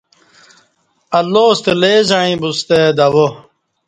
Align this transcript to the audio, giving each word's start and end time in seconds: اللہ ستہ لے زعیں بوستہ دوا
اللہ 1.19 1.47
ستہ 1.57 1.73
لے 1.81 1.93
زعیں 2.09 2.37
بوستہ 2.41 2.79
دوا 2.97 3.27